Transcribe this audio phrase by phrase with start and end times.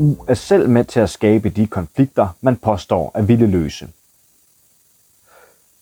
[0.00, 3.88] EU er selv med til at skabe de konflikter, man påstår at ville løse.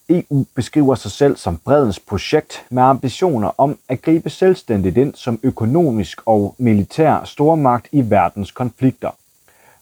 [0.08, 5.40] EU beskriver sig selv som bredens projekt med ambitioner om at gribe selvstændigt ind som
[5.42, 9.10] økonomisk og militær stormagt i verdens konflikter.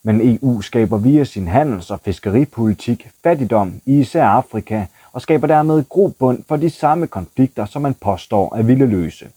[0.03, 5.85] Men EU skaber via sin handels- og fiskeripolitik fattigdom i især Afrika og skaber dermed
[5.89, 9.29] grobund for de samme konflikter, som man påstår at ville løse.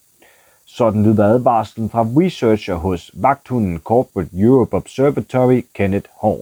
[0.72, 6.42] Sådan lyder advarslen fra researcher hos vagthunden Corporate Europe Observatory, Kenneth Hall.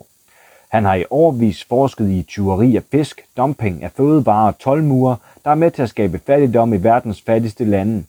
[0.69, 5.51] Han har i årvis forsket i tyveri af fisk, dumping af fødevarer og tolvmure, der
[5.51, 8.03] er med til at skabe fattigdom i verdens fattigste lande.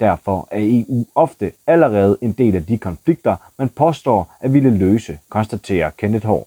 [0.00, 5.18] Derfor er EU ofte allerede en del af de konflikter, man påstår at ville løse,
[5.28, 6.44] konstaterer Kenneth Hall.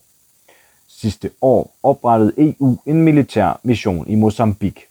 [0.87, 4.83] Sidste år oprettede EU en militær mission i Mozambique.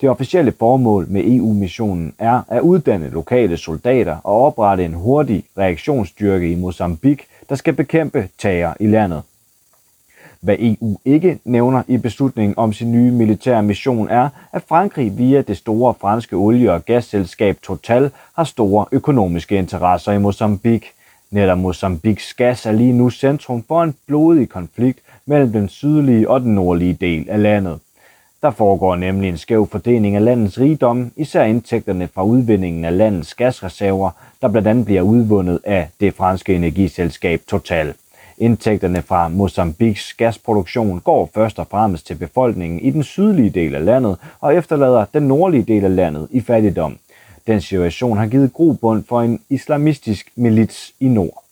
[0.00, 6.50] Det officielle formål med EU-missionen er at uddanne lokale soldater og oprette en hurtig reaktionsstyrke
[6.50, 9.22] i Mozambique, der skal bekæmpe tager i landet.
[10.40, 15.42] Hvad EU ikke nævner i beslutningen om sin nye militære mission er, at Frankrig via
[15.42, 20.88] det store franske olie- og gasselskab Total har store økonomiske interesser i Mozambique.
[21.30, 26.40] Netop Mozambiques gas er lige nu centrum for en blodig konflikt mellem den sydlige og
[26.40, 27.78] den nordlige del af landet.
[28.44, 33.34] Der foregår nemlig en skæv fordeling af landets rigdom, især indtægterne fra udvindingen af landets
[33.34, 34.10] gasreserver,
[34.42, 37.94] der blandt andet bliver udvundet af det franske energiselskab Total.
[38.38, 43.84] Indtægterne fra Mozambiks gasproduktion går først og fremmest til befolkningen i den sydlige del af
[43.84, 46.98] landet og efterlader den nordlige del af landet i fattigdom.
[47.46, 51.43] Den situation har givet grobund for en islamistisk milits i nord.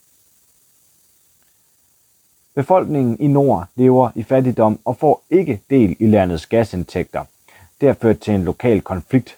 [2.55, 7.25] Befolkningen i nord lever i fattigdom og får ikke del i landets gasindtægter.
[7.81, 9.37] Det har ført til en lokal konflikt.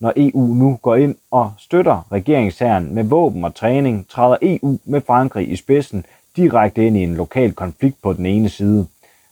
[0.00, 5.00] Når EU nu går ind og støtter regeringsherren med våben og træning, træder EU med
[5.00, 6.04] Frankrig i spidsen
[6.36, 8.86] direkte ind i en lokal konflikt på den ene side.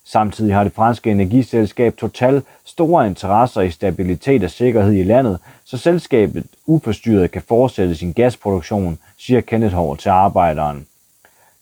[0.05, 5.79] Samtidig har det franske energiselskab Total store interesser i stabilitet og sikkerhed i landet, så
[5.79, 10.87] selskabet uforstyrret kan fortsætte sin gasproduktion, siger Kenneth Hård til arbejderen.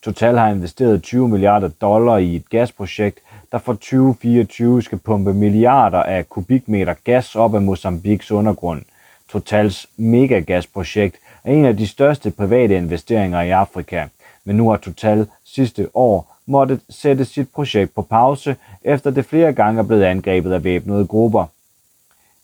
[0.04, 3.18] Total har investeret 20 milliarder dollar i et gasprojekt,
[3.52, 8.82] der for 2024 skal pumpe milliarder af kubikmeter gas op af Mozambiks undergrund.
[9.28, 14.06] Totals megagasprojekt er en af de største private investeringer i Afrika,
[14.44, 19.52] men nu har Total sidste år måttet sætte sit projekt på pause, efter det flere
[19.52, 21.46] gange er blevet angrebet af væbnede grupper.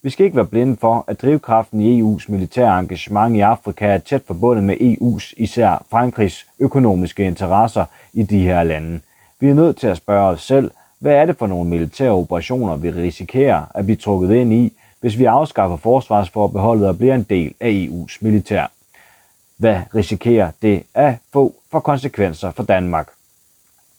[0.02, 3.98] Vi skal ikke være blinde for, at drivkraften i EU's militære engagement i Afrika er
[3.98, 9.00] tæt forbundet med EU's, især Frankrigs, økonomiske interesser i de her lande.
[9.40, 12.76] Vi er nødt til at spørge os selv, hvad er det for nogle militære operationer,
[12.76, 17.54] vi risikerer at blive trukket ind i, hvis vi afskaffer forsvarsforbeholdet og bliver en del
[17.60, 18.66] af EU's militær?
[19.56, 23.08] Hvad risikerer det at få for konsekvenser for Danmark?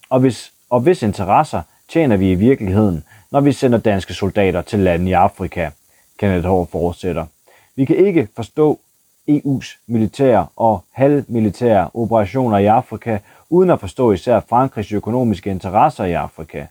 [0.10, 4.80] Og hvis, og hvis interesser tjener vi i virkeligheden, når vi sender danske soldater til
[4.80, 5.70] lande i Afrika–
[6.20, 7.26] Kenneth Hård fortsætter.
[7.76, 8.80] Vi kan ikke forstå
[9.30, 13.18] EU's militære og halvmilitære operationer i Afrika,
[13.50, 16.66] uden at forstå især Frankrigs økonomiske interesser i Afrika.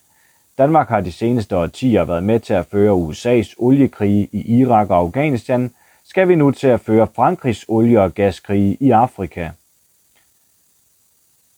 [0.58, 4.96] Danmark har de seneste årtier været med til at føre USA's oliekrige i Irak og
[4.96, 5.70] Afghanistan,
[6.04, 9.50] skal vi nu til at føre Frankrigs olie- og gaskrige i Afrika.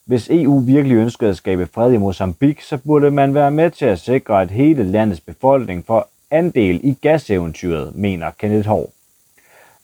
[0.04, 3.84] Hvis EU virkelig ønskede at skabe fred i Mozambique, så burde man være med til
[3.84, 8.90] at sikre, at hele landets befolkning får andel i gaseventyret, mener Kenneth Hård.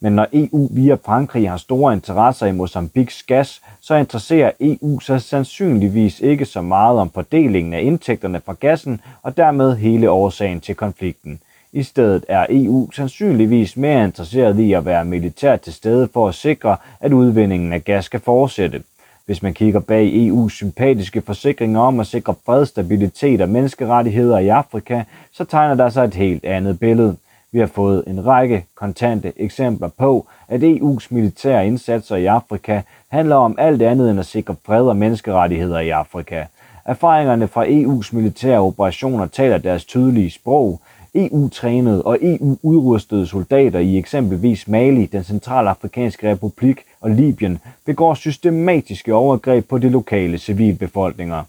[0.00, 5.22] Men når EU via Frankrig har store interesser i Mozambiks gas, så interesserer EU sig
[5.22, 10.74] sandsynligvis ikke så meget om fordelingen af indtægterne fra gassen og dermed hele årsagen til
[10.74, 11.40] konflikten.
[11.72, 16.34] I stedet er EU sandsynligvis mere interesseret i at være militært til stede for at
[16.34, 18.82] sikre, at udvindingen af gas skal fortsætte.
[19.26, 24.48] Hvis man kigger bag EU's sympatiske forsikringer om at sikre fred, stabilitet og menneskerettigheder i
[24.48, 27.16] Afrika, så tegner der sig et helt andet billede.
[27.52, 33.36] Vi har fået en række kontante eksempler på, at EU's militære indsatser i Afrika handler
[33.36, 36.44] om alt andet end at sikre fred og menneskerettigheder i Afrika.
[36.84, 40.80] Erfaringerne fra EU's militære operationer taler deres tydelige sprog.
[41.16, 49.68] EU-trænede og EU-udrustede soldater i eksempelvis Mali, den centralafrikanske republik og Libyen begår systematiske overgreb
[49.68, 51.42] på de lokale civilbefolkninger.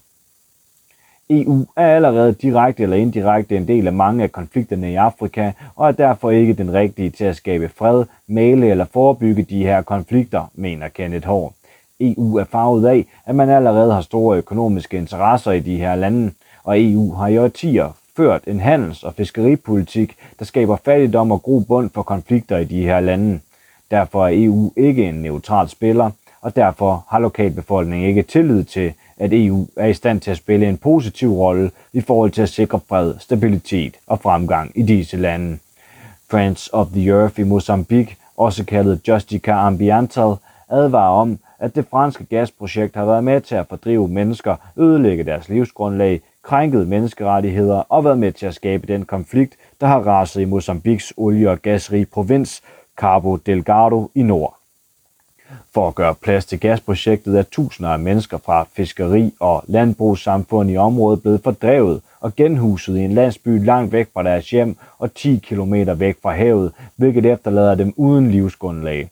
[1.30, 5.88] EU er allerede direkte eller indirekte en del af mange af konflikterne i Afrika, og
[5.88, 10.50] er derfor ikke den rigtige til at skabe fred, male eller forebygge de her konflikter,
[10.54, 11.52] mener Kenneth Hård.
[12.00, 16.30] EU er farvet af, at man allerede har store økonomiske interesser i de her lande,
[16.64, 21.90] og EU har i årtier ført en handels- og fiskeripolitik, der skaber fattigdom og grobund
[21.94, 23.40] for konflikter i de her lande.
[23.90, 26.10] Derfor er EU ikke en neutral spiller,
[26.40, 30.68] og derfor har lokalbefolkningen ikke tillid til, at EU er i stand til at spille
[30.68, 35.58] en positiv rolle i forhold til at sikre fred, stabilitet og fremgang i disse lande.
[36.30, 40.34] Friends of the Earth i Mozambique, også kaldet Justica Ambiental,
[40.70, 45.48] advarer om, at det franske gasprojekt har været med til at fordrive mennesker, ødelægge deres
[45.48, 50.44] livsgrundlag, krænket menneskerettigheder og været med til at skabe den konflikt, der har raset i
[50.44, 52.62] Mozambiks olie- og gasrige provins
[52.96, 54.56] Cabo Delgado i nord.
[55.74, 60.76] For at gøre plads til gasprojektet er tusinder af mennesker fra fiskeri- og landbrugssamfund i
[60.76, 65.38] området blevet fordrevet og genhuset i en landsby langt væk fra deres hjem og 10
[65.48, 69.10] km væk fra havet, hvilket efterlader dem uden livsgrundlag.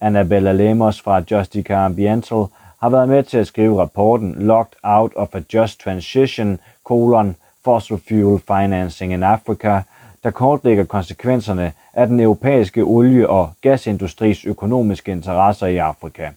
[0.00, 2.44] Annabella Lemos fra Justica Ambiental
[2.80, 8.00] har været med til at skrive rapporten Locked Out of a Just Transition, colon, Fossil
[8.08, 9.80] Fuel Financing in Africa,
[10.24, 16.30] der kortlægger konsekvenserne af den europæiske olie- og gasindustris økonomiske interesser i Afrika.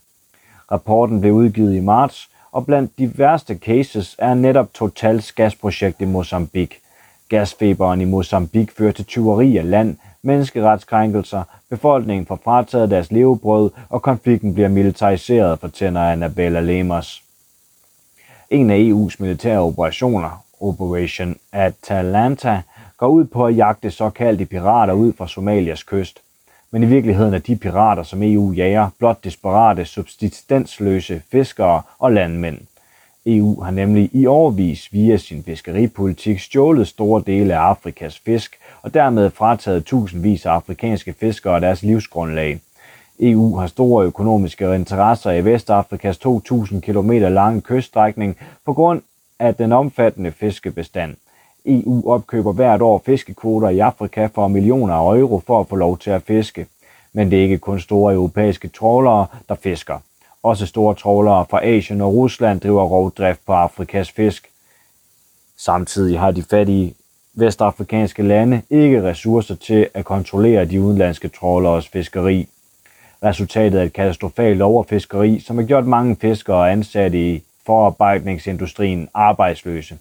[0.72, 6.06] Rapporten blev udgivet i marts, og blandt de værste cases er netop Totals gasprojekt i
[6.06, 6.80] Mozambique.
[7.30, 14.02] Gasfeberen i Mozambique fører til tyveri af land, menneskeretskrænkelser, befolkningen får frataget deres levebrød, og
[14.02, 17.24] konflikten bliver militariseret, fortæller Annabella Lemos.
[18.50, 22.62] En af EU's militære operationer, Operation Atalanta,
[22.98, 26.20] går ud på at jagte såkaldte pirater ud fra Somalias kyst.
[26.72, 32.60] Men i virkeligheden er de pirater, som EU jager, blot desperate, subsistensløse fiskere og landmænd.
[33.26, 38.94] EU har nemlig i årvis via sin fiskeripolitik stjålet store dele af Afrikas fisk og
[38.94, 42.60] dermed frataget tusindvis af afrikanske fiskere deres livsgrundlag.
[43.20, 49.02] EU har store økonomiske interesser i Vestafrikas 2.000 km lange kyststrækning på grund
[49.40, 51.16] af den omfattende fiskebestand.
[51.66, 55.98] EU opkøber hvert år fiskekvoter i Afrika for millioner af euro for at få lov
[55.98, 56.66] til at fiske.
[57.14, 60.00] Men det er ikke kun store europæiske trålere, der fisker.
[60.44, 64.50] Også store trålere fra Asien og Rusland driver rovdrift på Afrikas fisk.
[65.58, 66.94] Samtidig har de fattige
[67.34, 72.48] vestafrikanske lande ikke ressourcer til at kontrollere de udenlandske tråleres fiskeri.
[73.24, 79.98] Resultatet er et katastrofalt overfiskeri, som har gjort mange fiskere ansatte i forarbejdningsindustrien arbejdsløse.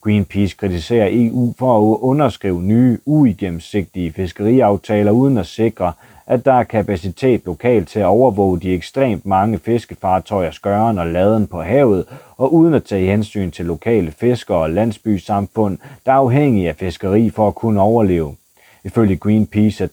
[0.00, 5.92] Greenpeace kritiserer EU for at underskrive nye, uigennemsigtige fiskeriaftaler uden at sikre,
[6.26, 11.46] at der er kapacitet lokalt til at overvåge de ekstremt mange fiskefartøjer skøren og laden
[11.46, 12.04] på havet,
[12.36, 17.30] og uden at tage hensyn til lokale fiskere og landsbysamfund, der er afhængige af fiskeri
[17.30, 18.34] for at kunne overleve.
[18.84, 19.88] Ifølge Greenpeace er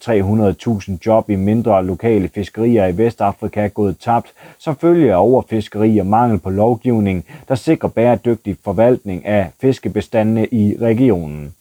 [0.90, 6.06] 300.000 job i mindre lokale fiskerier i Vestafrika gået tabt som følge af overfiskeri og
[6.06, 11.54] mangel på lovgivning, der sikrer bæredygtig forvaltning af fiskebestandene i regionen.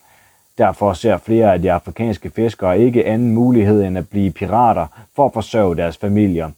[0.59, 5.27] Derfor ser flere af de afrikanske fiskere ikke anden mulighed end at blive pirater for
[5.27, 6.51] at forsørge deres familier.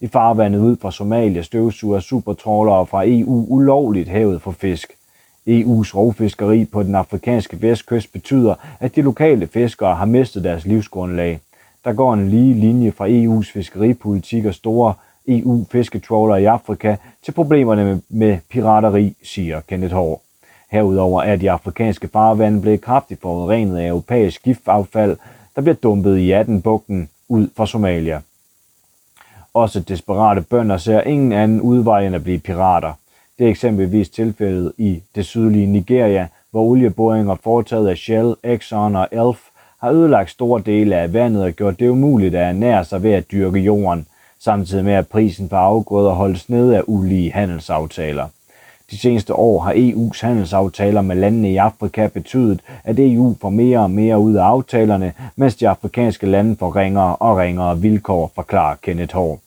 [0.00, 4.92] I farvandet ud fra Somalia støvsuger supertrålere fra EU ulovligt havet for fisk.
[5.48, 11.40] EU's rovfiskeri på den afrikanske vestkyst betyder, at de lokale fiskere har mistet deres livsgrundlag.
[11.84, 14.94] Der går en lige linje fra EU's fiskeripolitik og store
[15.28, 20.23] EU-fisketrawler i Afrika til problemerne med, pirateri, siger Kenneth Hård.
[20.74, 25.16] Herudover er de afrikanske farvande blevet kraftigt forurenet af europæisk giftaffald,
[25.56, 28.20] der bliver dumpet i 18-bugten ud fra Somalia.
[29.54, 32.92] Også desperate bønder ser ingen anden udvej end at blive pirater.
[33.38, 39.08] Det er eksempelvis tilfældet i det sydlige Nigeria, hvor olieboringer foretaget af Shell, Exxon og
[39.12, 39.40] Elf
[39.80, 43.30] har ødelagt store dele af vandet og gjort det umuligt at ernære sig ved at
[43.32, 44.06] dyrke jorden,
[44.38, 48.28] samtidig med at prisen på afgrøder holdes nede af ulige handelsaftaler.
[48.90, 53.78] De seneste år har EU's handelsaftaler med landene i Afrika betydet, at EU får mere
[53.78, 58.76] og mere ud af aftalerne, mens de afrikanske lande får ringere og ringere vilkår, forklarer
[58.82, 59.38] Kenneth Hård.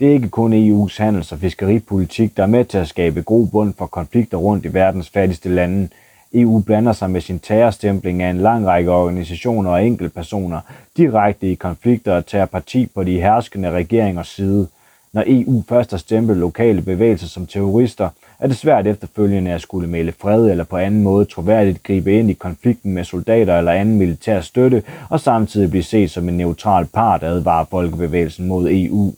[0.00, 3.46] Det er ikke kun EU's handels- og fiskeripolitik, der er med til at skabe god
[3.46, 5.88] bund for konflikter rundt i verdens fattigste lande.
[6.34, 10.60] EU blander sig med sin terrorstempling af en lang række organisationer og enkeltpersoner
[10.96, 14.68] direkte i konflikter og tager parti på de herskende regeringers side.
[15.14, 19.88] Når EU først har stemplet lokale bevægelser som terrorister, er det svært efterfølgende at skulle
[19.88, 23.98] melde fred eller på anden måde troværdigt gribe ind i konflikten med soldater eller anden
[23.98, 29.14] militær støtte, og samtidig blive set som en neutral part, advarer folkebevægelsen mod EU.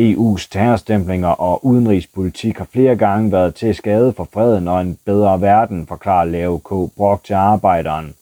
[0.00, 5.40] EU's terrorstemplinger og udenrigspolitik har flere gange været til skade for freden og en bedre
[5.40, 6.92] verden, forklarer Leo K.
[6.96, 8.14] Brock til arbejderen.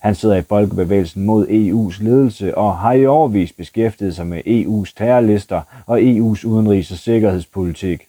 [0.00, 4.92] Han sidder i Folkebevægelsen mod EU's ledelse og har i årvis beskæftiget sig med EU's
[4.96, 8.02] terrorlister og EU's udenrigs- og sikkerhedspolitik.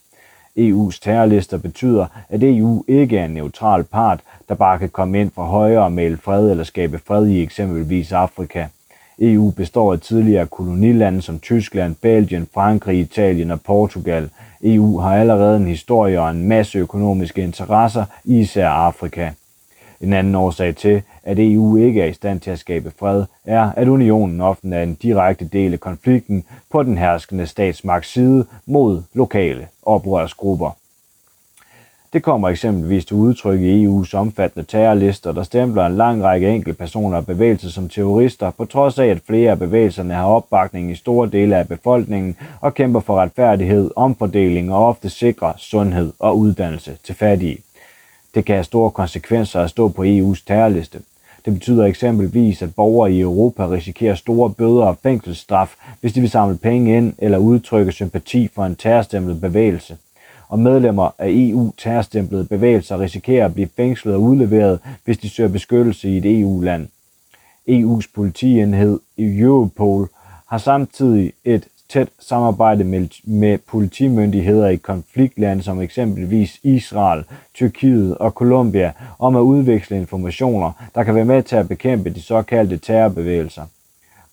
[0.59, 5.31] EU's terrorlister betyder, at EU ikke er en neutral part, der bare kan komme ind
[5.35, 8.65] fra højre og male fred eller skabe fred i eksempelvis Afrika.
[9.19, 14.29] EU består af tidligere kolonilande som Tyskland, Belgien, Frankrig, Italien og Portugal.
[14.63, 19.29] EU har allerede en historie og en masse økonomiske interesser i især Afrika.
[20.01, 23.71] En anden årsag til, at EU ikke er i stand til at skabe fred, er,
[23.75, 29.01] at unionen ofte er en direkte del af konflikten på den herskende statsmagts side mod
[29.13, 30.71] lokale oprørsgrupper.
[32.15, 36.77] Det kommer eksempelvis til udtryk i EU's omfattende terrorlister, der stempler en lang række enkelte
[36.77, 40.95] personer og bevægelser som terrorister, på trods af, at flere af bevægelserne har opbakning i
[40.95, 46.97] store dele af befolkningen og kæmper for retfærdighed, omfordeling og ofte sikrer sundhed og uddannelse
[47.03, 47.64] til fattige.
[48.35, 50.99] Det kan have store konsekvenser at stå på EU's terrorliste.
[51.45, 56.29] Det betyder eksempelvis, at borgere i Europa risikerer store bøder og fængselsstraf, hvis de vil
[56.29, 59.97] samle penge ind eller udtrykke sympati for en terrorstemplet bevægelse.
[60.49, 65.49] Og medlemmer af EU terrorstemplede bevægelser risikerer at blive fængslet og udleveret, hvis de søger
[65.49, 66.87] beskyttelse i et EU-land.
[67.69, 70.09] EU's politienhed Europol
[70.47, 77.23] har samtidig et tæt samarbejde med, med politimyndigheder i konfliktlande som eksempelvis Israel,
[77.53, 82.21] Tyrkiet og Colombia om at udveksle informationer, der kan være med til at bekæmpe de
[82.21, 83.63] såkaldte terrorbevægelser.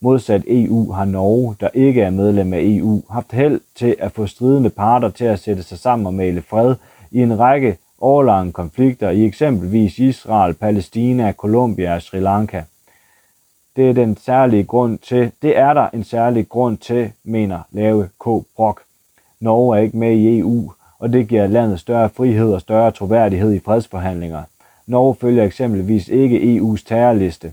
[0.00, 4.26] Modsat EU har Norge, der ikke er medlem af EU, haft held til at få
[4.26, 6.75] stridende parter til at sætte sig sammen og male fred
[7.11, 12.62] i en række årlange konflikter i eksempelvis Israel, Palæstina, Colombia og Sri Lanka.
[13.76, 18.09] Det er den særlige grund til, det er der en særlig grund til, mener Lave
[18.21, 18.25] K.
[18.57, 18.83] Brock.
[19.41, 23.52] Norge er ikke med i EU, og det giver landet større frihed og større troværdighed
[23.52, 24.43] i fredsforhandlinger.
[24.87, 27.52] Norge følger eksempelvis ikke EU's terrorliste.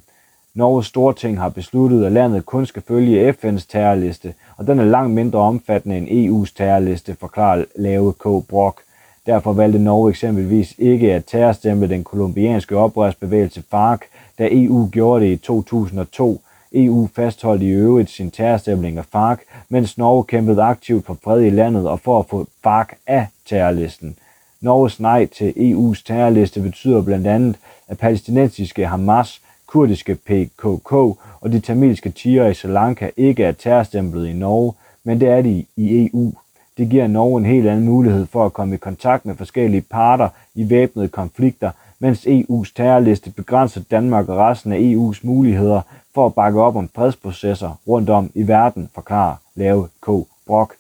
[0.53, 5.13] Norges Storting har besluttet, at landet kun skal følge FN's terrorliste, og den er langt
[5.13, 8.47] mindre omfattende end EU's terrorliste, forklarer Lave K.
[8.49, 8.81] Brock.
[9.25, 14.01] Derfor valgte Norge eksempelvis ikke at terrorstemple den kolumbianske oprørsbevægelse FARC,
[14.39, 16.41] da EU gjorde det i 2002.
[16.73, 21.49] EU fastholdt i øvrigt sin terrorstemning af FARC, mens Norge kæmpede aktivt for fred i
[21.49, 24.15] landet og for at få FARC af terrorlisten.
[24.61, 27.55] Norges nej til EU's terrorliste betyder blandt andet,
[27.87, 30.93] at palæstinensiske Hamas, kurdiske PKK
[31.41, 35.41] og de tamilske tiger i Sri Lanka ikke er terrorstemplet i Norge, men det er
[35.41, 36.33] de i EU.
[36.77, 40.29] Det giver Norge en helt anden mulighed for at komme i kontakt med forskellige parter
[40.55, 45.81] i væbnede konflikter, mens EU's terrorliste begrænser Danmark og resten af EU's muligheder
[46.13, 50.09] for at bakke op om fredsprocesser rundt om i verden, forklarer Lave K.
[50.47, 50.73] Brock.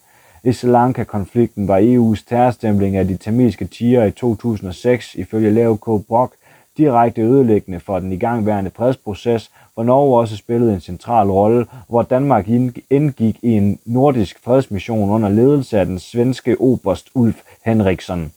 [0.43, 6.05] I Sri Lanka-konflikten var EU's terrorstempling af de tamilske tiger i 2006 ifølge Lave K.
[6.07, 6.33] Brock
[6.79, 12.47] direkte ødelæggende for den igangværende fredsproces, hvor Norge også spillede en central rolle, hvor Danmark
[12.89, 18.31] indgik i en nordisk fredsmission under ledelse af den svenske oberst Ulf Henriksson.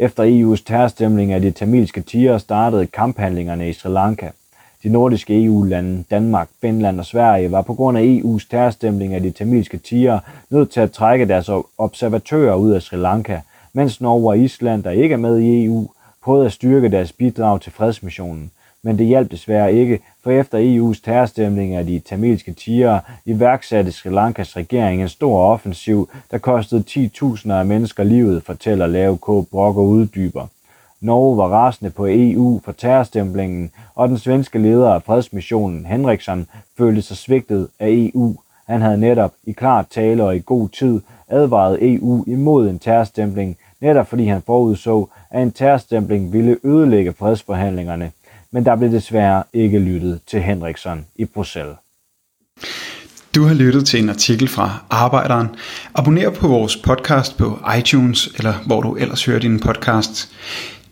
[0.00, 4.28] Efter EU's terrorstemning af de tamilske tiger startede kamphandlingerne i Sri Lanka.
[4.82, 9.30] De nordiske EU-lande, Danmark, Finland og Sverige, var på grund af EU's terrorstemning af de
[9.30, 10.18] tamilske tiger
[10.50, 13.40] nødt til at trække deres observatører ud af Sri Lanka,
[13.72, 15.88] mens Norge og Island, der ikke er med i EU,
[16.22, 18.50] prøvede at styrke deres bidrag til fredsmissionen
[18.82, 24.10] men det hjalp desværre ikke, for efter EU's terrorstemning af de tamilske tigere iværksatte Sri
[24.10, 29.26] Lankas regering en stor offensiv, der kostede 10.000 af mennesker livet, fortæller Lave K.
[29.26, 30.46] Brock og uddyber.
[31.00, 36.46] Norge var rasende på EU for terrorstemplingen, og den svenske leder af fredsmissionen, Henriksson,
[36.78, 38.36] følte sig svigtet af EU.
[38.66, 43.56] Han havde netop i klart tale og i god tid advaret EU imod en terrorstempling,
[43.80, 48.10] netop fordi han forudså, at en terrorstempling ville ødelægge fredsforhandlingerne
[48.52, 51.76] men der blev desværre ikke lyttet til Henriksson i Bruxelles.
[53.34, 55.48] Du har lyttet til en artikel fra Arbejderen.
[55.94, 60.32] Abonner på vores podcast på iTunes, eller hvor du ellers hører din podcast.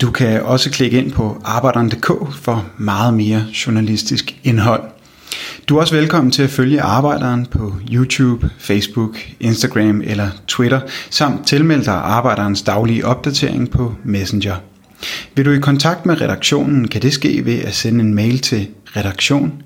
[0.01, 4.83] Du kan også klikke ind på arbejderen.dk for meget mere journalistisk indhold.
[5.69, 11.47] Du er også velkommen til at følge Arbejderen på YouTube, Facebook, Instagram eller Twitter, samt
[11.47, 14.57] tilmelde dig Arbejderens daglige opdatering på Messenger.
[15.35, 18.69] Vil du i kontakt med redaktionen, kan det ske ved at sende en mail til
[18.97, 19.63] redaktion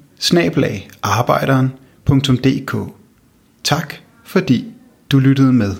[3.65, 3.95] Tak
[4.25, 4.65] fordi
[5.13, 5.75] du lyttede med.